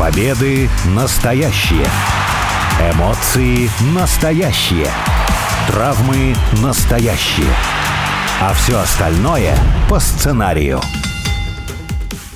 [0.00, 1.84] Победы настоящие.
[2.94, 4.86] Эмоции настоящие.
[5.68, 7.52] Травмы настоящие.
[8.40, 9.54] А все остальное
[9.90, 10.80] по сценарию.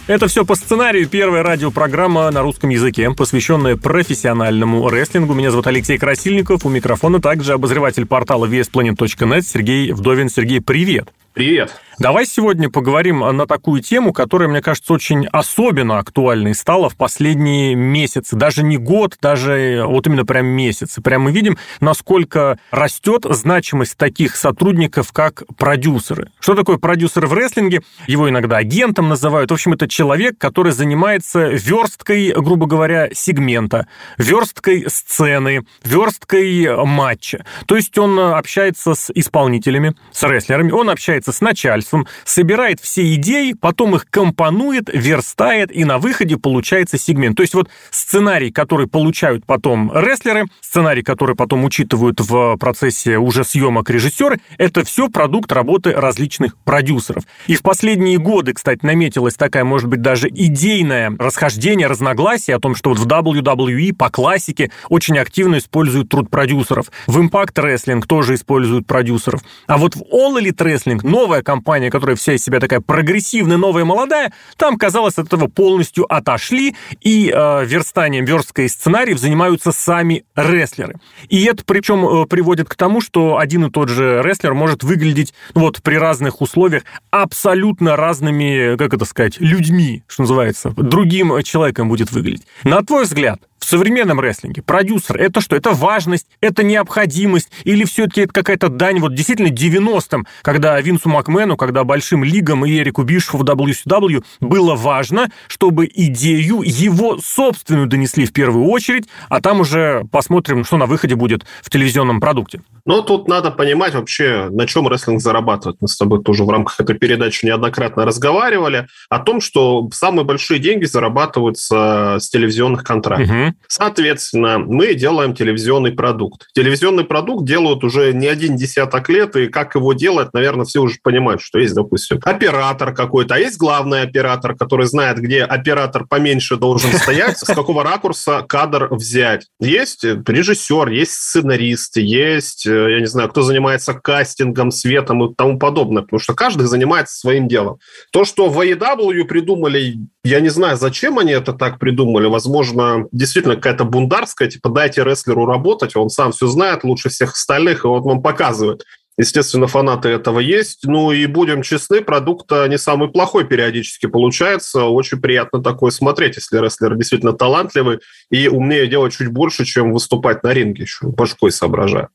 [0.06, 1.08] Это все по сценарию.
[1.08, 5.32] Первая радиопрограмма на русском языке, посвященная профессиональному рестлингу.
[5.32, 6.66] Меня зовут Алексей Красильников.
[6.66, 10.28] У микрофона также обозреватель портала VSPlanet.net Сергей Вдовин.
[10.28, 11.08] Сергей, привет.
[11.32, 11.72] Привет.
[11.98, 17.76] Давай сегодня поговорим на такую тему, которая, мне кажется, очень особенно актуальной стала в последние
[17.76, 18.34] месяцы.
[18.34, 21.00] Даже не год, даже вот именно прям месяцы.
[21.00, 26.30] Прям мы видим, насколько растет значимость таких сотрудников, как продюсеры.
[26.40, 27.82] Что такое продюсер в рестлинге?
[28.08, 29.52] Его иногда агентом называют.
[29.52, 33.86] В общем, это человек, который занимается версткой, грубо говоря, сегмента,
[34.18, 37.44] версткой сцены, версткой матча.
[37.66, 41.83] То есть он общается с исполнителями, с рестлерами, он общается с начальством,
[42.24, 47.36] собирает все идеи, потом их компонует, верстает, и на выходе получается сегмент.
[47.36, 53.44] То есть вот сценарий, который получают потом рестлеры, сценарий, который потом учитывают в процессе уже
[53.44, 57.24] съемок режиссеры, это все продукт работы различных продюсеров.
[57.46, 62.74] И в последние годы, кстати, наметилась такая, может быть, даже идейное расхождение, разногласие о том,
[62.74, 66.86] что вот в WWE по классике очень активно используют труд продюсеров.
[67.06, 69.40] В Impact Wrestling тоже используют продюсеров.
[69.66, 73.84] А вот в All Elite Wrestling новая компания, которая вся из себя такая прогрессивная, новая,
[73.84, 80.96] молодая, там, казалось, от этого полностью отошли, и э, верстанием версткой сценариев занимаются сами рестлеры.
[81.28, 85.34] И это причем э, приводит к тому, что один и тот же рестлер может выглядеть
[85.54, 91.88] ну, вот при разных условиях абсолютно разными, как это сказать, людьми, что называется, другим человеком
[91.88, 92.46] будет выглядеть.
[92.64, 95.56] На твой взгляд, в современном рестлинге продюсер это что?
[95.56, 101.56] Это важность, это необходимость или все-таки это какая-то дань вот действительно 90-м, когда Винсу Макмену,
[101.56, 108.26] когда большим лигам и Эрику Бишеву в WCW было важно, чтобы идею его собственную донесли
[108.26, 112.60] в первую очередь, а там уже посмотрим, что на выходе будет в телевизионном продукте.
[112.86, 115.78] Ну, тут надо понимать вообще, на чем рестлинг зарабатывает.
[115.80, 120.60] Мы с тобой тоже в рамках этой передачи неоднократно разговаривали о том, что самые большие
[120.60, 123.30] деньги зарабатываются с телевизионных контрактов.
[123.30, 123.53] Угу.
[123.68, 126.48] Соответственно, мы делаем телевизионный продукт.
[126.54, 130.98] Телевизионный продукт делают уже не один десяток лет, и как его делать, наверное, все уже
[131.02, 136.56] понимают, что есть, допустим, оператор какой-то, а есть главный оператор, который знает, где оператор поменьше
[136.56, 139.46] должен стоять, с какого ракурса кадр взять.
[139.58, 145.58] Есть режиссер, есть сценарист, есть Э, я не знаю, кто занимается кастингом, светом и тому
[145.58, 147.78] подобное, потому что каждый занимается своим делом.
[148.10, 152.26] То, что в AEW придумали, я не знаю, зачем они это так придумали.
[152.26, 157.84] Возможно, действительно какая-то бундарская, типа дайте рестлеру работать, он сам все знает лучше всех остальных,
[157.84, 158.84] и вот вам показывает.
[159.16, 160.80] Естественно, фанаты этого есть.
[160.84, 164.84] Ну и будем честны, продукт не самый плохой периодически получается.
[164.84, 170.42] Очень приятно такое смотреть, если рестлер действительно талантливый и умнее делать чуть больше, чем выступать
[170.42, 172.08] на ринге еще, башкой соображая.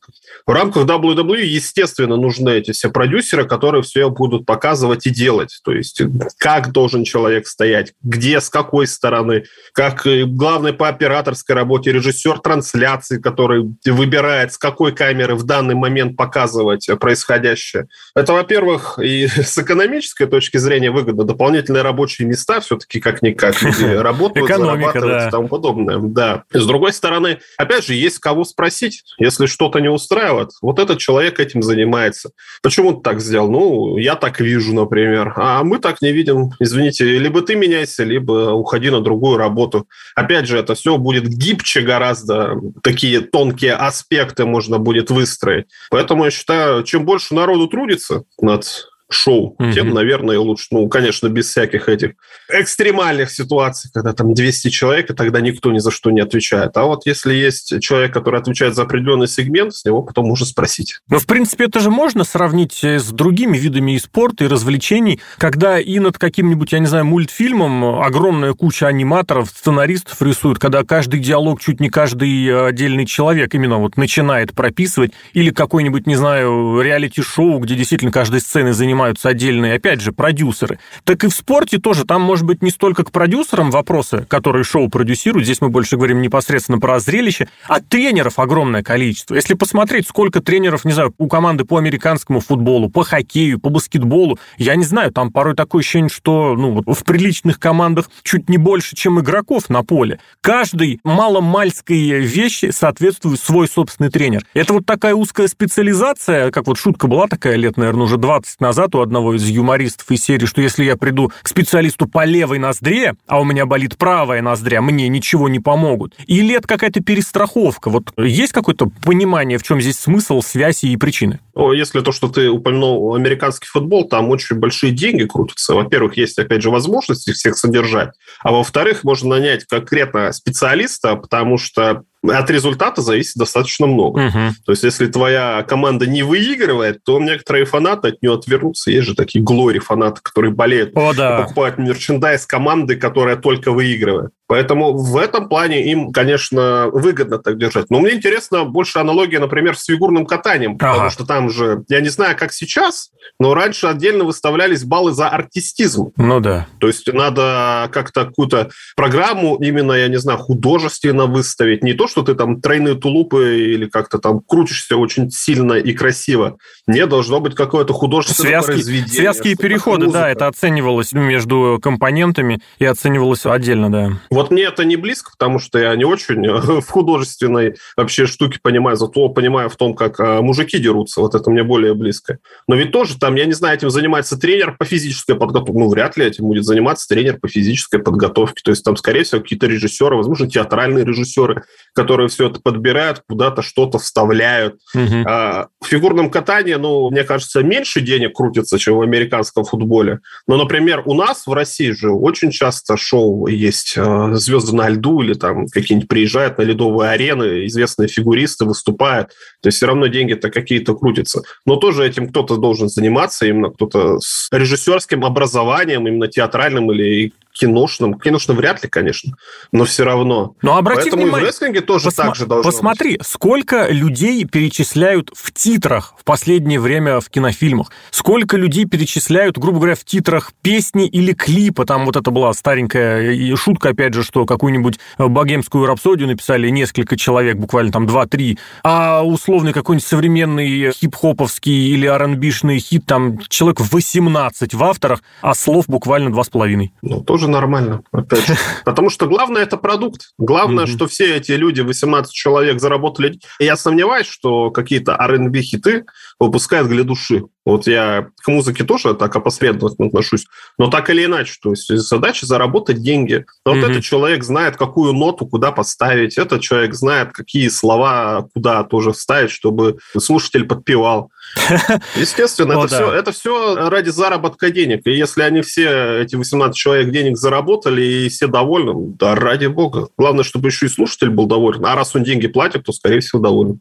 [0.46, 5.60] В рамках WWE, естественно, нужны эти все продюсеры, которые все будут показывать и делать.
[5.64, 6.02] То есть,
[6.38, 13.20] как должен человек стоять, где, с какой стороны, как главный по операторской работе режиссер трансляции,
[13.20, 17.88] который выбирает, с какой камеры в данный момент показывать происходящее.
[18.16, 21.24] Это, во-первых, и с экономической точки зрения выгодно.
[21.24, 26.00] Дополнительные рабочие места все-таки как-никак люди работают, зарабатывают и тому подобное.
[26.00, 26.44] Да.
[26.52, 30.52] С другой стороны, опять же, есть кого спросить, если что-то не устраивает.
[30.62, 32.32] Вот этот человек этим занимается.
[32.62, 33.50] Почему ты так сделал?
[33.50, 35.34] Ну, я так вижу, например.
[35.36, 36.52] А мы так не видим.
[36.60, 39.88] Извините, либо ты меняйся, либо уходи на другую работу.
[40.16, 42.60] Опять же, это все будет гибче гораздо.
[42.84, 45.66] Такие тонкие аспекты можно будет выстроить.
[45.90, 49.74] Поэтому я считаю, чем больше народу трудится над шоу, mm-hmm.
[49.74, 50.68] тем, наверное, лучше.
[50.72, 52.12] Ну, конечно, без всяких этих
[52.48, 56.78] экстремальных ситуаций, когда там 200 человек, и тогда никто ни за что не отвечает.
[56.78, 61.00] А вот если есть человек, который отвечает за определенный сегмент, с него потом можно спросить.
[61.10, 65.20] Но, в принципе, это же можно сравнить э, с другими видами и спорта, и развлечений,
[65.38, 71.20] когда и над каким-нибудь, я не знаю, мультфильмом огромная куча аниматоров, сценаристов рисуют, когда каждый
[71.20, 76.80] диалог, чуть не каждый э, отдельный человек именно вот начинает прописывать, или какой-нибудь, не знаю,
[76.82, 80.78] реалити-шоу, где действительно каждой сценой занимается занимаются отдельные, опять же, продюсеры.
[81.06, 82.04] Так и в спорте тоже.
[82.06, 85.46] Там, может быть, не столько к продюсерам вопросы, которые шоу продюсируют.
[85.46, 87.48] Здесь мы больше говорим непосредственно про зрелище.
[87.68, 89.36] А тренеров огромное количество.
[89.36, 94.38] Если посмотреть, сколько тренеров, не знаю, у команды по американскому футболу, по хоккею, по баскетболу,
[94.58, 98.98] я не знаю, там порой такое ощущение, что ну, в приличных командах чуть не больше,
[98.98, 100.20] чем игроков на поле.
[100.42, 104.46] Каждый маломальской вещи соответствует свой собственный тренер.
[104.54, 108.89] Это вот такая узкая специализация, как вот шутка была такая лет, наверное, уже 20 назад,
[108.90, 113.14] цитату одного из юмористов из серии, что если я приду к специалисту по левой ноздре,
[113.28, 116.16] а у меня болит правая ноздря, мне ничего не помогут.
[116.28, 117.90] Или это какая-то перестраховка?
[117.90, 121.40] Вот есть какое-то понимание, в чем здесь смысл, связи и причины?
[121.74, 125.74] Если то, что ты упомянул американский футбол, там очень большие деньги крутятся.
[125.74, 128.12] Во-первых, есть, опять же, возможность их всех содержать.
[128.42, 134.28] А во-вторых, можно нанять конкретно специалиста, потому что от результата зависит достаточно много.
[134.28, 134.40] Угу.
[134.66, 138.92] То есть, если твоя команда не выигрывает, то некоторые фанаты от нее отвернутся.
[138.92, 141.42] Есть же такие глори-фанаты, которые болеют, О, да.
[141.42, 144.32] покупают мерчендайз команды, которая только выигрывает.
[144.50, 147.92] Поэтому в этом плане им, конечно, выгодно так держать.
[147.92, 150.94] Но мне интересно больше аналогия, например, с фигурным катанием, ага.
[150.94, 155.30] потому что там же, я не знаю, как сейчас, но раньше отдельно выставлялись баллы за
[155.30, 156.14] артистизм.
[156.18, 156.66] Ну да.
[156.80, 161.84] То есть надо как-то какую-то программу именно, я не знаю, художественно выставить.
[161.84, 166.58] Не то, что ты там тройные тулупы или как-то там крутишься очень сильно и красиво.
[166.88, 169.14] Не должно быть какое-то художественное связки, произведение.
[169.14, 174.12] Связки и переходы, да, это оценивалось между компонентами и оценивалось отдельно, да.
[174.40, 176.48] Вот мне это не близко, потому что я не очень
[176.82, 181.20] в художественной вообще штуке понимаю, зато понимаю в том, как а, мужики дерутся.
[181.20, 182.38] Вот это мне более близко.
[182.66, 185.78] Но ведь тоже там, я не знаю, этим занимается тренер по физической подготовке.
[185.78, 188.62] Ну, вряд ли этим будет заниматься тренер по физической подготовке.
[188.64, 191.64] То есть там, скорее всего, какие-то режиссеры, возможно, театральные режиссеры,
[191.94, 194.76] которые все это подбирают, куда-то что-то вставляют.
[194.96, 195.26] Угу.
[195.28, 200.20] А, в фигурном катании, ну, мне кажется, меньше денег крутится, чем в американском футболе.
[200.48, 205.22] Но, например, у нас в России же очень часто шоу есть а, звезды на льду
[205.22, 209.30] или там какие-нибудь приезжают на ледовые арены, известные фигуристы выступают.
[209.62, 211.44] То есть все равно деньги-то какие-то крутятся.
[211.66, 218.20] Но тоже этим кто-то должен заниматься, именно кто-то с режиссерским образованием, именно театральным или киношным.
[218.20, 219.34] Киношным вряд ли, конечно,
[219.72, 220.56] но все равно.
[220.62, 223.28] Но обрати Поэтому внимание, и в рестлинге тоже посма- так же должно Посмотри, быть.
[223.28, 227.92] сколько людей перечисляют в титрах в последнее время в кинофильмах.
[228.12, 231.86] Сколько людей перечисляют, грубо говоря, в титрах песни или клипа.
[231.86, 237.58] Там вот это была старенькая шутка, опять же, что какую-нибудь богемскую рапсодию написали несколько человек,
[237.58, 238.58] буквально там 2-3.
[238.84, 245.86] А условный какой-нибудь современный хип-хоповский или R&B-шный хит, там человек 18 в авторах, а слов
[245.88, 246.92] буквально 2,5.
[247.02, 248.56] Ну, тоже нормально, опять же.
[248.86, 250.32] Потому что главное– это продукт.
[250.38, 253.40] Главное, что все эти люди, 18 человек, заработали.
[253.60, 256.06] Я сомневаюсь, что какие-то R&B-хиты
[256.40, 257.44] выпускают для души.
[257.66, 260.48] Вот я к музыке тоже так опосредованно отношусь,
[260.80, 263.46] но так или иначе, то есть задача заработать деньги.
[263.64, 263.82] Но mm-hmm.
[263.82, 269.12] вот этот человек знает, какую ноту куда поставить, этот человек знает, какие слова куда тоже
[269.12, 271.32] вставить, чтобы слушатель подпевал.
[272.16, 275.06] Естественно, это, все, это все ради заработка денег.
[275.06, 280.10] И если они все, эти 18 человек, денег заработали, и все довольны, да ради бога.
[280.18, 281.86] Главное, чтобы еще и слушатель был доволен.
[281.86, 283.80] А раз он деньги платит, то, скорее всего, доволен.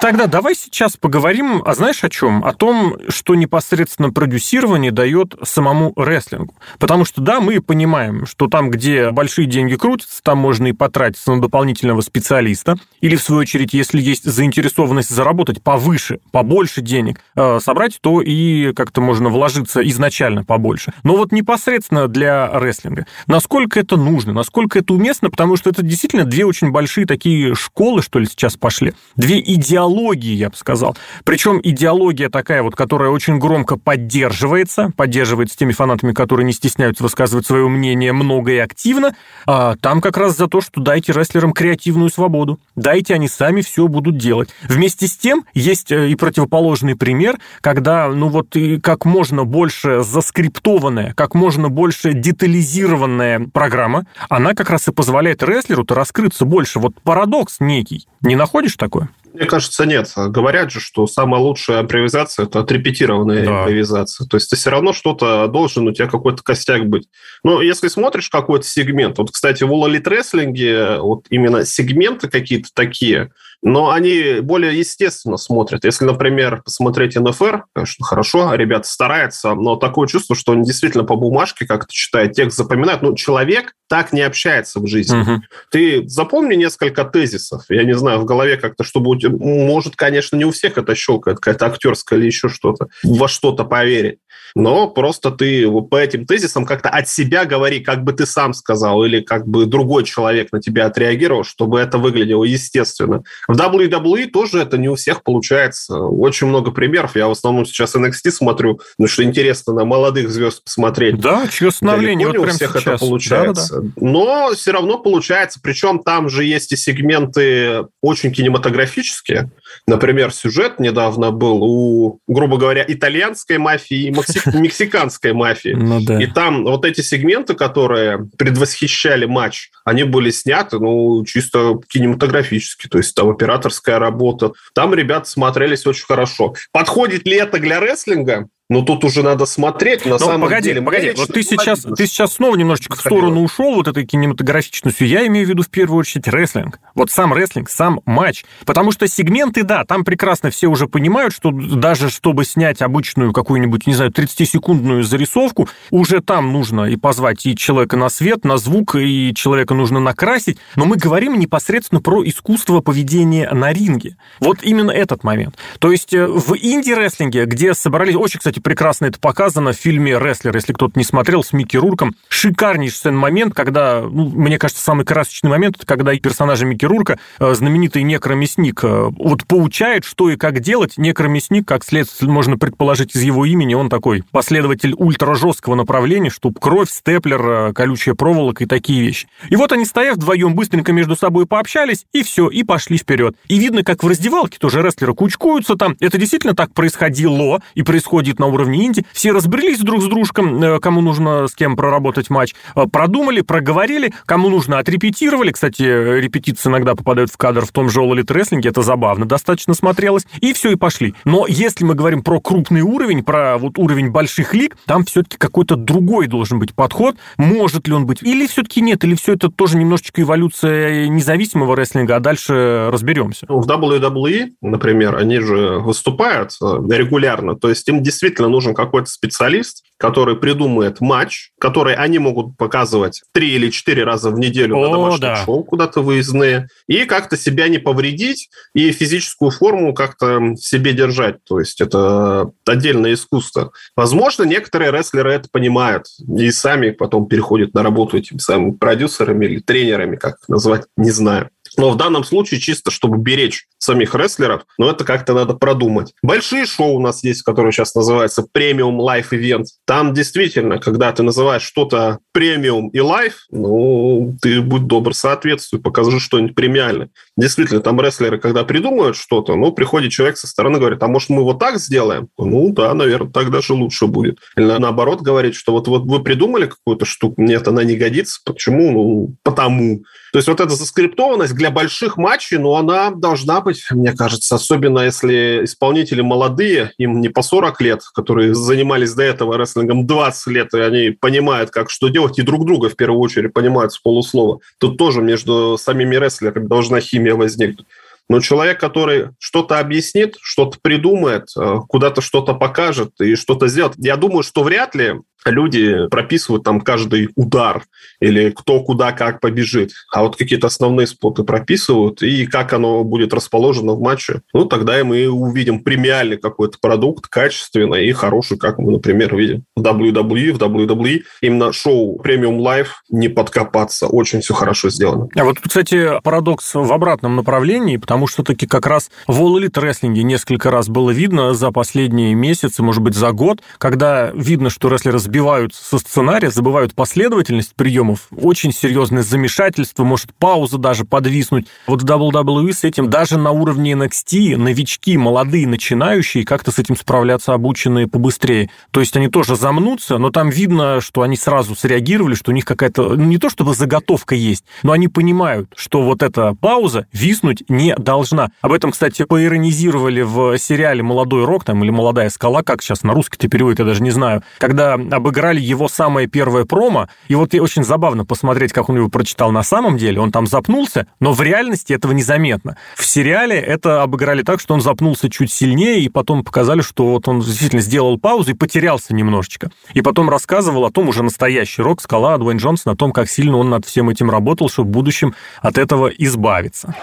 [0.00, 2.44] Тогда давай сейчас поговорим, а знаешь о чем?
[2.44, 6.54] О том, что непосредственно продюсирование дает самому рестлингу.
[6.78, 11.32] Потому что, да, мы понимаем, что там, где большие деньги крутятся, там можно и потратиться
[11.32, 12.76] на дополнительного специалиста.
[13.00, 18.72] Или, в свою очередь, если есть заинтересованность заработать повыше, побольше денег э, собрать, то и
[18.74, 20.92] как-то можно вложиться изначально побольше.
[21.02, 23.06] Но вот непосредственно для рестлинга.
[23.26, 28.00] Насколько это нужно, насколько это уместно, потому что это действительно две очень большие такие школы,
[28.00, 28.94] что ли, сейчас пошли.
[29.16, 30.96] Две идеологии идеологии, я бы сказал.
[31.24, 37.46] Причем идеология такая вот, которая очень громко поддерживается, поддерживается теми фанатами, которые не стесняются высказывать
[37.46, 39.14] свое мнение много и активно.
[39.46, 42.60] А там как раз за то, что дайте рестлерам креативную свободу.
[42.76, 44.50] Дайте, они сами все будут делать.
[44.68, 50.02] Вместе с тем есть э, и противоположный пример, когда, ну вот, и как можно больше
[50.02, 56.78] заскриптованная, как можно больше детализированная программа, она как раз и позволяет рестлеру-то раскрыться больше.
[56.78, 58.06] Вот парадокс некий.
[58.20, 59.08] Не находишь такое?
[59.32, 60.12] Мне кажется, нет.
[60.16, 63.60] Говорят же, что самая лучшая импровизация– это отрепетированная да.
[63.60, 64.26] импровизация.
[64.26, 67.08] То есть ты все равно что-то должен, у тебя какой-то костяк быть.
[67.44, 73.30] Но если смотришь какой-то сегмент, вот, кстати, в Elite Wrestling вот именно сегменты какие-то такие–
[73.62, 75.84] но они более естественно смотрят.
[75.84, 81.16] Если, например, посмотреть НФР, конечно, хорошо, ребята стараются, но такое чувство, что они действительно по
[81.16, 83.02] бумажке как-то читают текст, запоминают.
[83.02, 85.20] Ну, человек так не общается в жизни.
[85.20, 85.42] Угу.
[85.70, 89.16] Ты запомни несколько тезисов, я не знаю, в голове как-то, чтобы...
[89.28, 94.18] Может, конечно, не у всех это щелкает, какая-то актерская или еще что-то, во что-то поверить
[94.54, 99.04] но просто ты по этим тезисам как-то от себя говори, как бы ты сам сказал,
[99.04, 103.22] или как бы другой человек на тебя отреагировал, чтобы это выглядело естественно.
[103.48, 105.98] В WWE тоже это не у всех получается.
[105.98, 107.16] Очень много примеров.
[107.16, 111.18] Я в основном сейчас NXT смотрю, ну что интересно, на молодых звезд посмотреть.
[111.18, 112.86] Да, чье становление вот прям у всех сейчас.
[112.86, 113.76] это получается.
[113.76, 114.06] Да, да, да.
[114.06, 115.60] Но все равно получается.
[115.62, 119.50] Причем там же есть и сегменты очень кинематографические.
[119.86, 124.10] Например, сюжет недавно был у, грубо говоря, итальянской мафии и
[124.58, 125.74] мексиканской мафии.
[125.74, 126.22] Ну, да.
[126.22, 132.98] И там вот эти сегменты, которые предвосхищали матч, они были сняты, ну, чисто кинематографически, то
[132.98, 134.52] есть там операторская работа.
[134.74, 136.54] Там ребята смотрелись очень хорошо.
[136.72, 138.48] Подходит ли это для рестлинга?
[138.70, 140.82] Но тут уже надо смотреть, на Но самом погоди, деле.
[140.82, 145.08] Погоди, вот ты сейчас, ты сейчас снова немножечко в сторону ушел вот этой кинематографичностью.
[145.08, 146.78] Я имею в виду в первую очередь рестлинг.
[146.94, 148.44] Вот сам рестлинг, сам матч.
[148.66, 153.86] Потому что сегменты, да, там прекрасно все уже понимают, что даже чтобы снять обычную какую-нибудь,
[153.86, 158.96] не знаю, 30-секундную зарисовку, уже там нужно и позвать и человека на свет, на звук,
[158.96, 160.58] и человека нужно накрасить.
[160.76, 164.18] Но мы говорим непосредственно про искусство поведения на ринге.
[164.40, 165.56] Вот именно этот момент.
[165.78, 168.14] То есть э, в инди-рестлинге, где собрались...
[168.14, 171.76] Очень, кстати, кстати, прекрасно это показано в фильме «Рестлер», если кто-то не смотрел, с Микки
[171.76, 172.14] Рурком.
[172.28, 177.54] Шикарнейший момент, когда, ну, мне кажется, самый красочный момент, это когда персонажа Микки Рурка, э,
[177.54, 180.94] знаменитый некромясник, э, вот поучает, что и как делать.
[180.96, 186.90] Некромясник, как следствие можно предположить из его имени, он такой последователь ультражесткого направления, чтобы кровь,
[186.90, 189.28] степлер, э, колючая проволока и такие вещи.
[189.50, 193.36] И вот они, стоят вдвоем, быстренько между собой пообщались, и все, и пошли вперед.
[193.48, 195.96] И видно, как в раздевалке тоже рестлеры кучкуются там.
[196.00, 199.04] Это действительно так происходило и происходит на уровне инди.
[199.12, 202.54] Все разбрелись друг с дружком, э, кому нужно с кем проработать матч.
[202.74, 205.52] Э, продумали, проговорили, кому нужно отрепетировали.
[205.52, 209.74] Кстати, репетиции иногда попадают в кадр в том же All Elite Wrestling, это забавно достаточно
[209.74, 210.26] смотрелось.
[210.40, 211.14] И все, и пошли.
[211.24, 215.76] Но если мы говорим про крупный уровень, про вот уровень больших лиг, там все-таки какой-то
[215.76, 217.16] другой должен быть подход.
[217.36, 218.22] Может ли он быть?
[218.22, 219.04] Или все-таки нет?
[219.04, 223.46] Или все это тоже немножечко эволюция независимого рестлинга, а дальше разберемся?
[223.48, 229.10] В WWE, например, они же выступают э, регулярно, то есть им действительно действительно нужен какой-то
[229.10, 234.86] специалист, который придумает матч, который они могут показывать три или четыре раза в неделю О,
[234.86, 235.36] на домашнем да.
[235.44, 241.44] шоу куда-то выездные, и как-то себя не повредить, и физическую форму как-то себе держать.
[241.44, 243.72] То есть это отдельное искусство.
[243.96, 246.06] Возможно, некоторые рестлеры это понимают
[246.38, 251.10] и сами потом переходят на работу этими самыми продюсерами или тренерами, как их назвать, не
[251.10, 251.50] знаю.
[251.78, 256.12] Но в данном случае чисто, чтобы беречь самих рестлеров, но это как-то надо продумать.
[256.22, 259.64] Большие шоу у нас есть, которые сейчас называются премиум лайф event.
[259.86, 266.18] Там действительно, когда ты называешь что-то премиум и лайф, ну, ты будь добр, соответствуй, покажи
[266.18, 267.10] что-нибудь премиальное.
[267.36, 271.44] Действительно, там рестлеры, когда придумывают что-то, ну, приходит человек со стороны, говорит, а может мы
[271.44, 272.28] вот так сделаем?
[272.36, 274.38] Ну, да, наверное, так даже лучше будет.
[274.56, 278.40] Или наоборот говорит, что вот, вот вы придумали какую-то штуку, нет, она не годится.
[278.44, 278.90] Почему?
[278.90, 280.02] Ну, потому.
[280.32, 285.00] То есть вот эта заскриптованность для больших матчей, ну, она должна быть, мне кажется, особенно
[285.00, 290.72] если исполнители молодые, им не по 40 лет, которые занимались до этого рестлингом 20 лет,
[290.72, 294.60] и они понимают, как что делать, и друг друга в первую очередь понимают с полуслова.
[294.78, 297.86] Тут тоже между самими рестлерами должна химия возникнуть.
[298.28, 304.16] Но человек, который что-то объяснит, что-то придумает, э, куда-то что-то покажет и что-то сделает, я
[304.16, 307.82] думаю, что вряд ли люди прописывают там каждый удар
[308.20, 313.32] или кто куда как побежит, а вот какие-то основные споты прописывают и как оно будет
[313.32, 314.42] расположено в матче.
[314.52, 319.64] Ну, тогда и мы увидим премиальный какой-то продукт, качественный и хороший, как мы, например, видим
[319.76, 321.22] в WWE, в WWE.
[321.40, 324.06] Именно шоу Premium Live не подкопаться.
[324.06, 325.28] Очень все хорошо сделано.
[325.36, 329.72] А вот, кстати, парадокс в обратном направлении, потому что таки как раз в All Elite
[329.72, 334.88] Wrestling несколько раз было видно за последние месяцы, может быть, за год, когда видно, что
[334.88, 341.66] рестлеры сбиваются со сценария, забывают последовательность приемов, очень серьезное замешательство, может пауза даже подвиснуть.
[341.86, 346.96] Вот в WWE с этим даже на уровне NXT новички, молодые, начинающие, как-то с этим
[346.96, 348.70] справляться обученные побыстрее.
[348.90, 352.64] То есть они тоже замнутся, но там видно, что они сразу среагировали, что у них
[352.64, 357.62] какая-то, ну, не то чтобы заготовка есть, но они понимают, что вот эта пауза виснуть
[357.68, 358.48] не должна.
[358.62, 363.12] Об этом, кстати, поиронизировали в сериале «Молодой рок» там, или «Молодая скала», как сейчас на
[363.12, 367.84] русский-то переводит, я даже не знаю, когда обыграли его самое первое промо, и вот очень
[367.84, 370.20] забавно посмотреть, как он его прочитал на самом деле.
[370.20, 372.78] Он там запнулся, но в реальности этого незаметно.
[372.96, 377.28] В сериале это обыграли так, что он запнулся чуть сильнее, и потом показали, что вот
[377.28, 379.70] он действительно сделал паузу и потерялся немножечко.
[379.92, 383.58] И потом рассказывал о том уже настоящий рок, скала Дуэйн Джонсон, о том, как сильно
[383.58, 386.94] он над всем этим работал, чтобы в будущем от этого избавиться.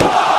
[0.00, 0.33] Whoa!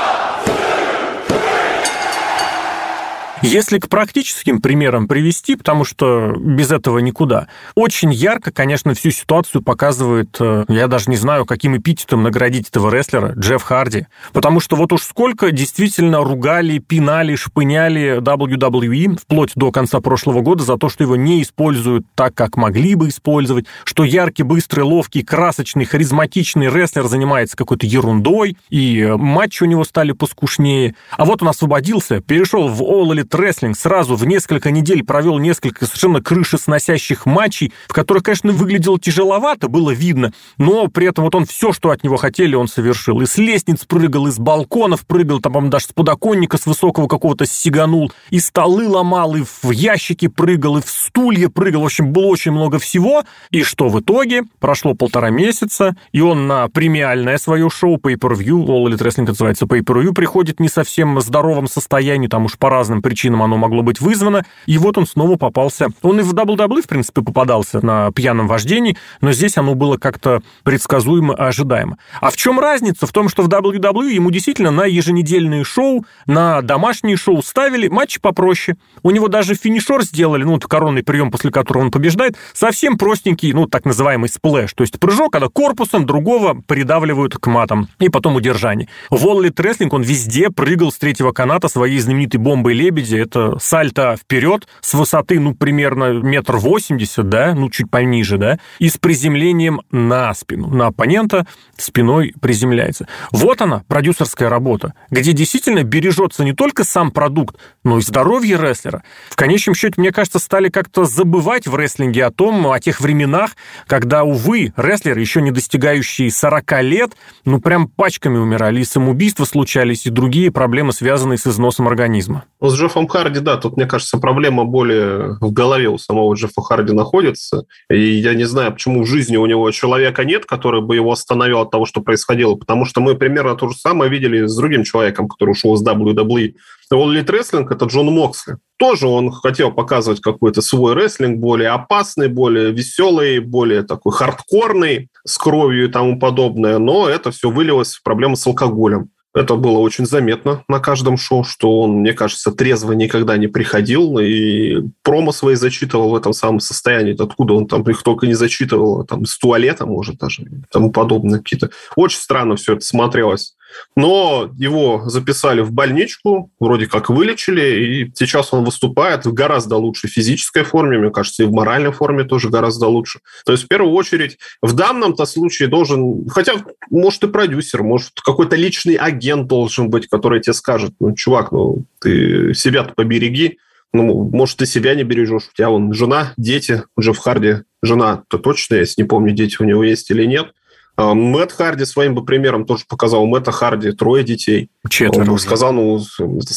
[3.45, 9.61] Если к практическим примерам привести, потому что без этого никуда, очень ярко, конечно, всю ситуацию
[9.61, 14.07] показывает, э, я даже не знаю, каким эпитетом наградить этого рестлера, Джефф Харди.
[14.33, 20.63] Потому что вот уж сколько действительно ругали, пинали, шпыняли WWE вплоть до конца прошлого года
[20.63, 25.23] за то, что его не используют так, как могли бы использовать, что яркий, быстрый, ловкий,
[25.23, 30.95] красочный, харизматичный рестлер занимается какой-то ерундой, и матчи у него стали поскушнее.
[31.11, 35.85] А вот он освободился, перешел в All Elite Wrestling, сразу в несколько недель провел несколько
[35.85, 41.45] совершенно крышесносящих матчей, в которых, конечно, выглядело тяжеловато, было видно, но при этом вот он
[41.45, 43.21] все, что от него хотели, он совершил.
[43.21, 47.07] И с лестниц прыгал, и с балконов прыгал, там, по даже с подоконника с высокого
[47.07, 51.81] какого-то сиганул, и столы ломал, и в ящики прыгал, и в стулья прыгал.
[51.81, 53.23] В общем, было очень много всего.
[53.51, 54.43] И что в итоге?
[54.59, 60.13] Прошло полтора месяца, и он на премиальное свое шоу Pay-Per-View, All Elite Wrestling называется Pay-Per-View,
[60.13, 64.77] приходит не совсем здоровом состоянии, там уж по разным причинам оно могло быть вызвано, и
[64.77, 65.87] вот он снова попался.
[66.01, 70.41] Он и в WWE, в принципе, попадался на пьяном вождении, но здесь оно было как-то
[70.63, 71.97] предсказуемо и ожидаемо.
[72.21, 73.07] А в чем разница?
[73.07, 78.19] В том, что в WWE ему действительно на еженедельные шоу, на домашние шоу ставили матчи
[78.19, 78.77] попроще.
[79.03, 83.67] У него даже финишер сделали, ну, коронный прием, после которого он побеждает, совсем простенький, ну,
[83.67, 88.89] так называемый сплэш, то есть прыжок, когда корпусом другого придавливают к матам, и потом удержание.
[89.09, 92.73] В All Elite Wrestling он везде прыгал с третьего каната своей знаменитой бомбой
[93.05, 98.59] лебеди, это сальто вперед с высоты, ну, примерно метр восемьдесят, да, ну, чуть пониже, да,
[98.79, 101.45] и с приземлением на спину, на оппонента
[101.77, 103.07] спиной приземляется.
[103.31, 109.03] Вот она, продюсерская работа, где действительно бережется не только сам продукт, но и здоровье рестлера.
[109.29, 113.51] В конечном счете, мне кажется, стали как-то забывать в рестлинге о том, о тех временах,
[113.87, 117.11] когда, увы, рестлеры, еще не достигающие 40 лет,
[117.43, 122.45] ну, прям пачками умирали, и самоубийства случались, и другие проблемы, связанные с износом организма.
[122.61, 126.93] С Джеффом Харди, да, тут, мне кажется, проблема более в голове у самого Джеффа Харди
[126.93, 127.65] находится.
[127.89, 131.59] И я не знаю, почему в жизни у него человека нет, который бы его остановил
[131.59, 132.55] от того, что происходило.
[132.55, 136.53] Потому что мы примерно то же самое видели с другим человеком, который ушел из WWE.
[136.93, 138.57] Elite Wrestling– это Джон Моксли.
[138.77, 145.37] Тоже он хотел показывать какой-то свой рестлинг, более опасный, более веселый, более такой хардкорный, с
[145.37, 146.77] кровью и тому подобное.
[146.77, 149.09] Но это все вылилось в проблемы с алкоголем.
[149.35, 154.17] Это было очень заметно на каждом шоу, что он, мне кажется, трезво никогда не приходил
[154.17, 157.21] и промо свои зачитывал в этом самом состоянии.
[157.21, 161.39] Откуда он там их только не зачитывал, там из туалета, может, даже, и тому подобное
[161.39, 161.69] какие-то.
[161.97, 163.55] Очень странно все это смотрелось.
[163.95, 170.09] Но его записали в больничку, вроде как вылечили, и сейчас он выступает в гораздо лучшей
[170.09, 173.19] физической форме, мне кажется, и в моральной форме тоже гораздо лучше.
[173.45, 176.53] То есть, в первую очередь, в данном-то случае должен, хотя,
[176.89, 181.85] может, и продюсер, может, какой-то личный агент должен быть, который тебе скажет, ну, чувак, ну,
[181.99, 183.59] ты себя-то побереги,
[183.93, 188.39] ну, может, ты себя не бережешь, у тебя вон жена, дети, уже в Харди жена-то
[188.39, 190.51] точно есть, не помню, дети у него есть или нет–
[190.97, 193.25] Мэтт Харди своим бы примером тоже показал.
[193.25, 194.69] Мэтта Харди трое детей.
[194.89, 195.31] Четверо.
[195.31, 195.99] Он сказал, ну,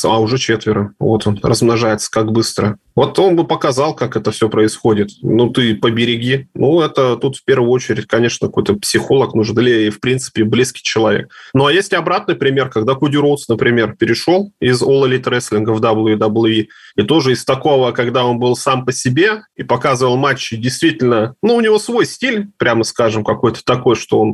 [0.04, 0.92] а уже четверо.
[0.98, 2.78] Вот он размножается как быстро.
[2.94, 5.10] Вот он бы показал, как это все происходит.
[5.22, 6.48] Ну, ты побереги.
[6.54, 11.30] Ну, это тут в первую очередь, конечно, какой-то психолог нужен или, в принципе, близкий человек.
[11.54, 15.80] Ну, а есть обратный пример, когда Куди Роудс, например, перешел из All Elite Wrestling в
[15.80, 21.34] WWE, и тоже из такого, когда он был сам по себе и показывал матчи действительно,
[21.42, 24.27] ну, у него свой стиль, прямо скажем, какой-то такой, что он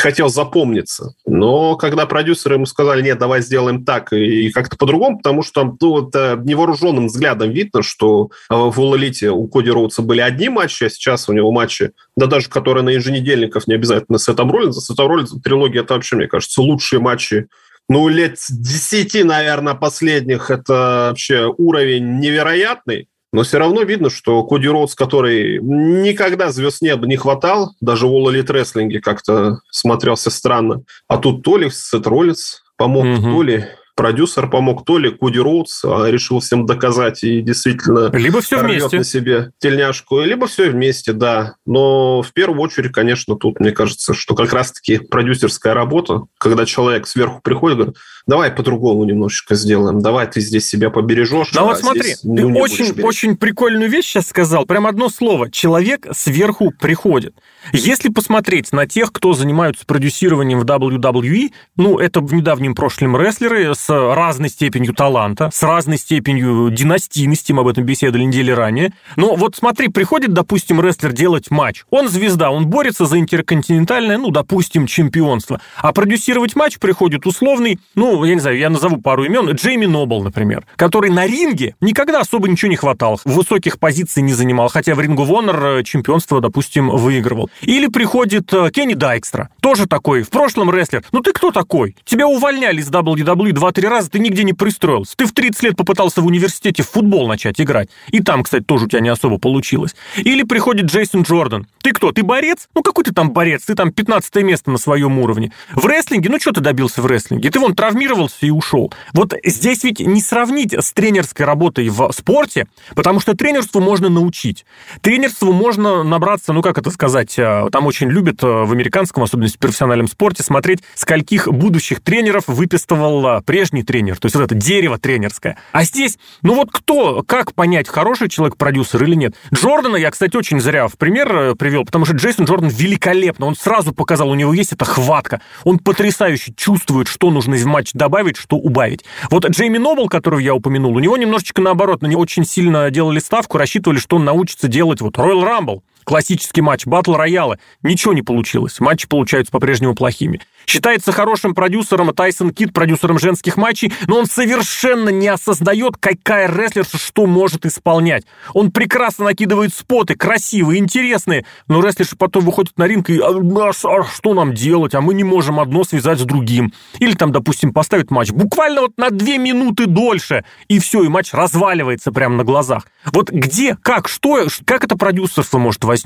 [0.00, 1.14] хотел запомниться.
[1.26, 5.90] Но когда продюсеры ему сказали, нет, давай сделаем так и как-то по-другому, потому что ну,
[5.90, 10.84] вот, э, невооруженным взглядом видно, что э, в Улалите у Коди Роудса были одни матчи,
[10.84, 14.82] а сейчас у него матчи, да даже которые на еженедельников не обязательно с Сетом Роллинзом.
[14.82, 17.48] Сетом Роллинзом трилогия– это вообще, мне кажется, лучшие матчи
[17.88, 20.50] ну, лет 10, наверное, последних.
[20.50, 23.08] Это вообще уровень невероятный.
[23.32, 28.10] Но все равно видно, что Коди Роудс, который никогда звезд неба не хватал, даже в
[28.10, 30.82] All Elite Wrestling как-то смотрелся странно.
[31.08, 33.22] А тут то ли Сет Роллинс помог, угу.
[33.22, 33.64] то ли
[33.98, 38.98] продюсер помог, то ли Куди Роудс а, решил всем доказать и действительно либо все вместе
[38.98, 41.56] на себе тельняшку, либо все вместе, да.
[41.66, 47.08] Но в первую очередь, конечно, тут мне кажется, что как раз-таки продюсерская работа, когда человек
[47.08, 47.96] сверху приходит, говорит,
[48.28, 51.50] давай по-другому немножечко сделаем, давай ты здесь себя побережешь.
[51.52, 55.50] Да а вот смотри, здесь, ты очень, очень прикольную вещь сейчас сказал, прям одно слово,
[55.50, 57.34] человек сверху приходит.
[57.72, 63.74] Если посмотреть на тех, кто занимаются продюсированием в WWE, ну, это в недавнем прошлом рестлеры
[63.74, 68.92] с разной степенью таланта, с разной степенью династийности, мы об этом беседовали недели ранее.
[69.16, 71.84] Но вот смотри, приходит, допустим, рестлер делать матч.
[71.90, 75.60] Он звезда, он борется за интерконтинентальное, ну, допустим, чемпионство.
[75.76, 79.86] А продюсировать матч приходит условный, ну, ну, я не знаю, я назову пару имен, Джейми
[79.86, 84.94] Нобл, например, который на ринге никогда особо ничего не хватал, высоких позиций не занимал, хотя
[84.94, 87.50] в Рингу Вонор чемпионство, допустим, выигрывал.
[87.62, 91.04] Или приходит э, Кенни Дайкстра, тоже такой, в прошлом рестлер.
[91.12, 91.96] Ну ты кто такой?
[92.04, 95.16] Тебя увольняли из WWE два-три раза, ты нигде не пристроился.
[95.16, 97.88] Ты в 30 лет попытался в университете в футбол начать играть.
[98.08, 99.94] И там, кстати, тоже у тебя не особо получилось.
[100.16, 101.66] Или приходит Джейсон Джордан.
[101.82, 102.12] Ты кто?
[102.12, 102.68] Ты борец?
[102.74, 103.64] Ну какой ты там борец?
[103.64, 105.52] Ты там 15 место на своем уровне.
[105.72, 107.50] В рестлинге, ну что ты добился в рестлинге?
[107.50, 107.74] Ты вон
[108.08, 108.92] травмировался и ушел.
[109.12, 114.64] Вот здесь ведь не сравнить с тренерской работой в спорте, потому что тренерству можно научить.
[115.00, 119.48] Тренерству можно набраться, ну как это сказать, э, там очень любят э, в американском, особенно
[119.48, 124.16] в профессиональном спорте, смотреть, скольких будущих тренеров выписывал э, прежний тренер.
[124.18, 125.58] То есть вот это дерево тренерское.
[125.72, 129.34] А здесь, ну вот кто, как понять, хороший человек продюсер или нет?
[129.52, 133.92] Джордана я, кстати, очень зря в пример привел, потому что Джейсон Джордан великолепно, он сразу
[133.92, 138.56] показал, у него есть эта хватка, он потрясающе чувствует, что нужно в матч добавить, что
[138.56, 139.04] убавить.
[139.30, 143.18] Вот Джейми Нобл, которого я упомянул, у него немножечко наоборот, на него очень сильно делали
[143.18, 147.58] ставку, рассчитывали, что он научится делать вот Royal Rumble, классический матч, батл рояла.
[147.82, 148.80] Ничего не получилось.
[148.80, 150.40] Матчи получаются по-прежнему плохими.
[150.66, 156.96] Считается хорошим продюсером Тайсон Кит, продюсером женских матчей, но он совершенно не осознает, какая рестлерша
[156.96, 158.24] что может исполнять.
[158.54, 163.70] Он прекрасно накидывает споты, красивые, интересные, но рестлерша потом выходит на ринг и а, а,
[163.70, 166.72] а что нам делать, а мы не можем одно связать с другим.
[167.00, 171.34] Или там, допустим, поставить матч буквально вот на две минуты дольше, и все, и матч
[171.34, 172.86] разваливается прямо на глазах.
[173.12, 175.97] Вот где, как, что, как это продюсерство может возникнуть?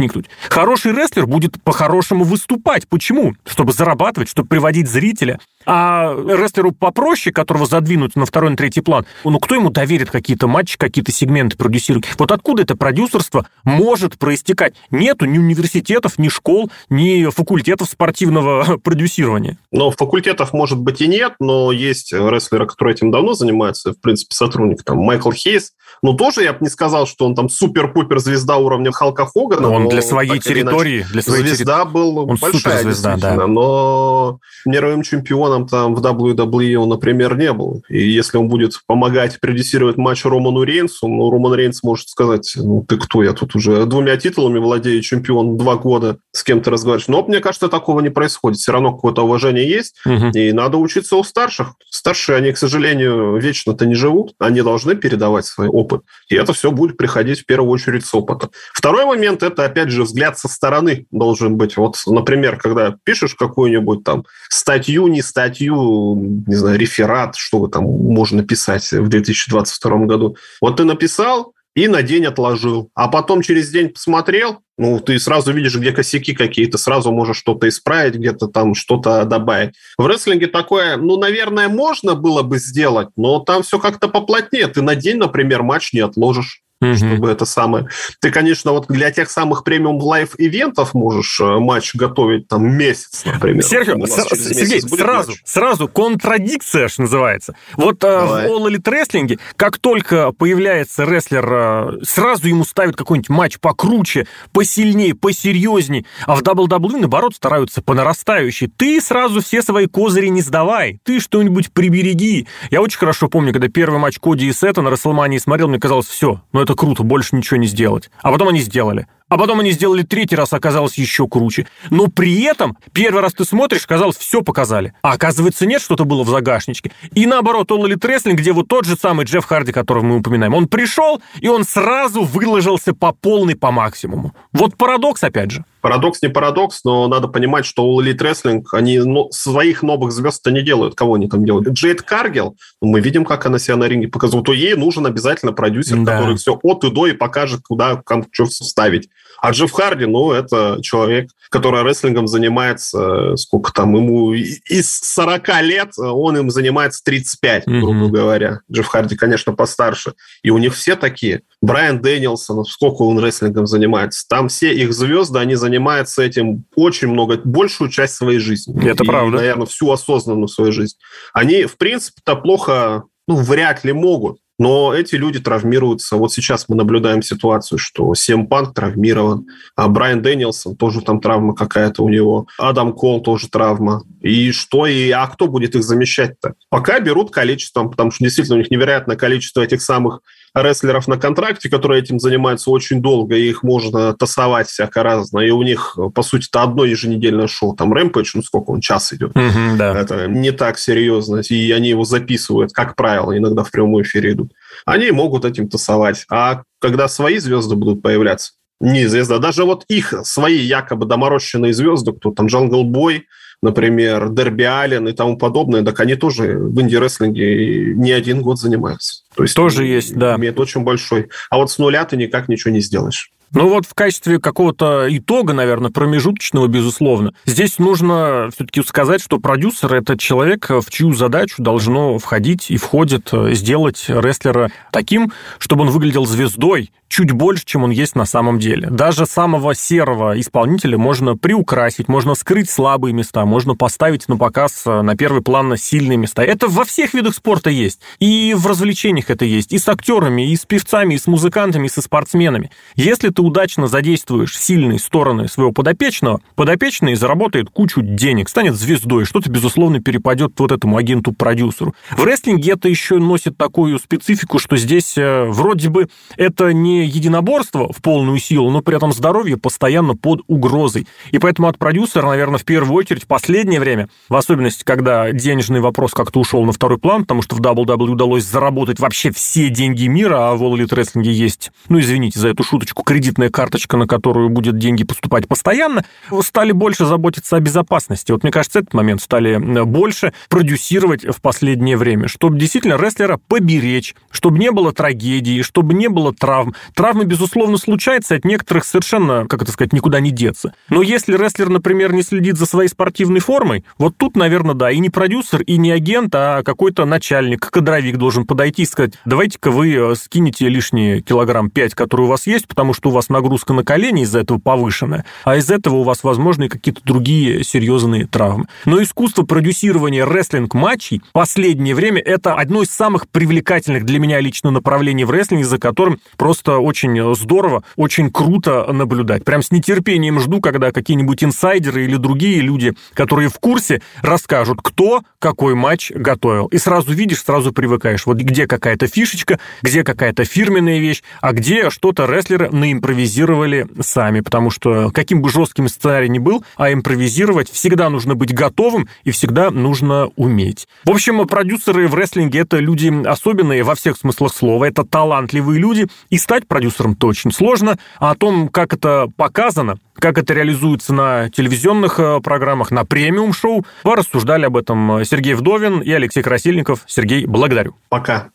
[0.49, 2.89] Хороший рестлер будет по-хорошему выступать.
[2.89, 3.35] Почему?
[3.47, 5.39] Чтобы зарабатывать, чтобы приводить зрителя.
[5.65, 10.49] А рестлеру попроще, которого задвинуть на второй, на третий план, ну кто ему доверит какие-то
[10.49, 12.07] матчи, какие-то сегменты продюсировать?
[12.19, 14.75] Вот откуда это продюсерство может проистекать?
[14.91, 19.59] Нету ни университетов, ни школ, ни факультетов спортивного продюсирования.
[19.71, 24.35] Но факультетов, может быть, и нет, но есть рестлеры, которые этим давно занимаются, в принципе,
[24.35, 25.73] сотрудник там Майкл Хейс.
[26.05, 29.63] Ну, тоже я бы не сказал, что он там супер-пупер звезда уровня Халка Хогана.
[29.63, 31.93] Но он для своей территории, иначе, для своей звезда терри...
[31.93, 33.47] был он большая звезда, да.
[33.47, 37.85] Но мировым чемпионом там в WWE он, например, не был.
[37.89, 42.85] И если он будет помогать продюсировать матч Роману Рейнсу, ну, Роман Рейнс может сказать, ну,
[42.87, 47.07] ты кто, я тут уже двумя титулами владею, чемпион два года, с кем-то разговариваешь.
[47.07, 48.59] Но, мне кажется, такого не происходит.
[48.59, 50.31] Все равно какое-то уважение есть, угу.
[50.35, 51.75] и надо учиться у старших.
[51.91, 55.92] Старшие, они, к сожалению, вечно-то не живут, они должны передавать свой опыт.
[56.29, 58.51] И это все будет приходить в первую очередь с опыта.
[58.73, 61.77] Второй момент– это, опять же, взгляд со стороны должен быть.
[61.77, 68.45] Вот, например, когда пишешь какую-нибудь там статью, не статью, не знаю, реферат, что там можно
[68.45, 70.37] писать в 2022 году.
[70.61, 72.91] Вот ты написал, и на день отложил.
[72.95, 77.69] А потом через день посмотрел, ну, ты сразу видишь, где косяки какие-то, сразу можешь что-то
[77.69, 79.75] исправить, где-то там что-то добавить.
[79.97, 84.67] В рестлинге такое, ну, наверное, можно было бы сделать, но там все как-то поплотнее.
[84.69, 86.97] Ты на день, например, матч не отложишь mm-hmm.
[86.97, 87.89] чтобы это самое...
[88.21, 92.71] Ты, конечно, вот для тех самых premium live event ов можешь э, матч готовить там
[92.77, 93.63] месяц, например.
[93.65, 95.41] Серхио, Сергей, сразу, матч.
[95.45, 97.55] сразу контрадикция, что называется.
[97.77, 98.49] Вот э, Давай.
[98.49, 104.27] в All Elite Wrestling, как только появляется рестлер, э, сразу ему ставят какой-нибудь матч покруче,
[104.53, 108.69] посильнее, посерьезнее, а в WWE, наоборот, стараются по нарастающей.
[108.69, 112.47] Ты сразу все свои козыри не сдавай, ты что-нибудь прибереги.
[112.71, 116.07] Я очень хорошо помню, когда первый матч Коди и Сета на Рестлмании смотрел, мне казалось,
[116.07, 118.11] все, ну это круто, больше ничего не сделать.
[118.23, 119.07] А потом они сделали.
[119.33, 121.67] А потом они сделали третий раз, оказалось еще круче.
[121.89, 124.93] Но при этом первый раз ты смотришь, казалось, все показали.
[125.01, 126.93] А оказывается, нет, что-то было в загашничке.
[127.15, 130.69] И наоборот, Elite Wrestling, где вот тот же самый Джефф Харди, которого мы упоминаем, он
[130.69, 134.35] пришел, и он сразу выложился по полной, по максимуму.
[134.53, 135.65] Вот парадокс, опять же.
[135.81, 140.51] Парадокс не парадокс, но надо понимать, что All Elite Wrestling, они ну, своих новых звезд-то
[140.51, 140.95] не делают.
[140.95, 141.69] Кого они там делают?
[141.69, 144.45] Джейд Каргел, ну, мы видим, как она себя на ринге показывает.
[144.47, 146.19] То ей нужен обязательно продюсер, да.
[146.19, 149.09] который все от и до и покажет, куда что вставить.
[149.43, 155.99] А Джефф Харди, ну, это человек, который рестлингом занимается, сколько там, ему из 40 лет,
[155.99, 157.81] он им занимается 35, mm-hmm.
[157.81, 158.61] грубо говоря.
[158.71, 160.13] Джефф Харди, конечно, постарше.
[160.45, 161.43] И у них все такие.
[161.61, 164.29] Брайан Дэнилсон, сколько он рестлингом занимается.
[164.29, 168.89] Там все их звезды, они занимаются этим очень много, большую часть своей жизни.
[168.89, 169.39] Это и, правда.
[169.39, 170.95] наверное, всю осознанную свою жизнь.
[171.35, 174.39] Они, в принципе-то, плохо ну, вряд ли могут.
[174.63, 176.15] Но эти люди травмируются.
[176.15, 181.53] Вот сейчас мы наблюдаем ситуацию, что Сем Панк травмирован, а Брайан Дэнилсон тоже там травма
[181.53, 184.05] какая-то у него, Адам Кол тоже травма.
[184.21, 186.55] И что, и а кто будет их замещать-то?
[186.71, 190.21] Пока берут количеством, потому что действительно у них невероятное количество этих самых
[190.55, 195.51] рестлеров на контракте, которые этим занимаются очень долго, и их можно тасовать всяко разно, и
[195.51, 199.31] у них, по сути, это одно еженедельное шоу, там Рэмпэдж, ну сколько он, час идет.
[199.31, 199.99] Угу, да.
[199.99, 204.52] Это не так серьезно, и они его записывают, как правило, иногда в прямом эфире идут.
[204.85, 206.25] Они могут этим тасовать.
[206.31, 209.39] А когда свои звезды будут появляться, неизвестно.
[209.39, 213.27] Даже вот их свои якобы доморощенные звезды, кто там Джангл Бой,
[213.63, 219.22] например, Дерби Аллен и тому подобное, так они тоже в инди-рестлинге не один год занимаются.
[219.37, 220.37] То есть тоже есть, да.
[220.37, 221.29] Имеет очень большой.
[221.51, 223.31] А вот с нуля ты никак ничего не сделаешь.
[223.55, 229.93] Ну вот в качестве какого-то итога, наверное, промежуточного, безусловно, здесь нужно все-таки сказать, что продюсер–
[229.95, 235.91] это человек, в чью задачу должно входить и входит э, сделать рестлера таким, чтобы он
[235.91, 238.89] выглядел звездой, чуть больше, чем он есть на самом деле.
[238.89, 245.03] Даже самого серого исполнителя можно приукрасить, можно скрыть слабые места, можно поставить на показ э,
[245.03, 246.43] на первый план сильные места.
[246.43, 248.01] Это во всех видах спорта есть.
[248.19, 249.73] И в развлечениях это есть.
[249.73, 252.71] И с актерами, и с певцами, и с музыкантами, и со спортсменами.
[252.95, 259.51] Если ты удачно задействуешь сильные стороны своего подопечного, подопечный заработает кучу денег, станет звездой, что-то,
[259.51, 261.95] безусловно, перепадет вот этому агенту-продюсеру.
[262.11, 267.93] В рестлинге это еще носит такую специфику, что здесь э, вроде бы это не единоборство
[267.93, 271.07] в полную силу, но при этом здоровье постоянно под угрозой.
[271.31, 275.81] И поэтому от продюсера, наверное, в первую очередь в последнее время, в особенности, когда денежный
[275.81, 280.07] вопрос как-то ушел на второй план, потому что в WWE удалось заработать вообще все деньги
[280.07, 284.07] мира, а в All Elite Wrestling есть, ну, извините за эту шуточку, кредитная карточка, на
[284.07, 286.05] которую будет деньги поступать постоянно,
[286.43, 288.33] стали больше заботиться о безопасности.
[288.33, 294.15] Вот мне кажется, этот момент стали больше продюсировать в последнее время, чтобы действительно рестлера поберечь,
[294.31, 296.75] чтобы не было трагедии, чтобы не было травм.
[296.95, 300.75] Травмы, безусловно, случаются, от некоторых совершенно, как это сказать, никуда не деться.
[300.89, 304.99] Но если рестлер, например, не следит за своей спортивной формой, вот тут, наверное, да, и
[304.99, 309.95] не продюсер, и не агент, а какой-то начальник, кадровик должен подойти и сказать, давайте-ка вы
[309.95, 313.85] э, скинете лишние килограмм 5, которые у вас есть, потому что у вас нагрузка на
[313.85, 318.67] колени из-за этого повышенная, а из этого у вас, возможно, и какие-то другие серьезные травмы.
[318.85, 324.71] Но искусство продюсирования рестлинг-матчей в последнее время это одно из самых привлекательных для меня лично
[324.71, 329.45] направлений в рестлинге, за которым просто очень здорово, очень круто наблюдать.
[329.45, 335.23] Прям с нетерпением жду, когда какие-нибудь инсайдеры или другие люди, которые в курсе, расскажут, кто
[335.39, 336.67] какой матч готовил.
[336.67, 338.27] И сразу видишь, сразу привыкаешь.
[338.27, 344.41] Вот где какая-то фишечка, где какая-то фирменная вещь, а где что-то рестлеры наимпровизировали сами.
[344.41, 349.31] Потому что каким бы жестким сценарий ни был, а импровизировать всегда нужно быть готовым и
[349.31, 350.87] всегда нужно уметь.
[351.05, 354.85] В общем, продюсеры в рестлинге это люди особенные во всех смыслах слова.
[354.85, 356.07] Это талантливые люди.
[356.29, 361.49] И стать продюсером-то очень сложно, а о том, как это показано, как это реализуется на
[361.51, 367.01] телевизионных э, программах, на премиум-шоу, порассуждали об этом Сергей Вдовин и Алексей Красильников.
[367.07, 367.97] Сергей, благодарю.
[368.09, 368.51] Пока.